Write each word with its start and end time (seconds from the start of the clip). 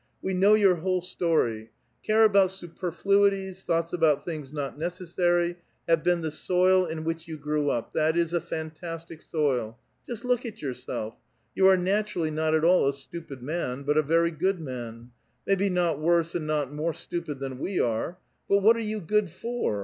"We 0.19 0.33
know 0.33 0.55
j'our 0.55 0.79
whole 0.81 1.01
story; 1.01 1.69
care 2.03 2.23
about 2.23 2.49
superflui 2.49 3.29
ties, 3.29 3.63
thoughts 3.65 3.93
about 3.93 4.25
things 4.25 4.51
not 4.51 4.75
necessary, 4.75 5.57
have 5.87 6.03
been 6.03 6.21
the 6.21 6.31
soil 6.31 6.87
in 6.87 7.03
which 7.03 7.27
you 7.27 7.37
grew 7.37 7.69
up; 7.69 7.93
that 7.93 8.17
is, 8.17 8.33
a 8.33 8.41
fantastic 8.41 9.21
soil. 9.21 9.77
Just 10.07 10.25
look 10.25 10.43
at 10.43 10.59
yourself! 10.59 11.17
You 11.53 11.67
are 11.67 11.77
naturally 11.77 12.31
not 12.31 12.55
at 12.55 12.65
all 12.65 12.87
a 12.87 12.93
stupid 12.93 13.43
man, 13.43 13.83
but 13.83 13.95
a 13.95 14.01
very 14.01 14.31
good 14.31 14.59
man; 14.59 15.11
maybe 15.45 15.69
not 15.69 15.99
worse 15.99 16.33
and 16.33 16.47
not 16.47 16.73
more 16.73 16.93
stupid 16.93 17.37
than 17.39 17.59
we 17.59 17.79
are; 17.79 18.17
but 18.49 18.63
what 18.63 18.75
are 18.75 18.79
you 18.79 19.01
good 19.01 19.29
for? 19.29 19.79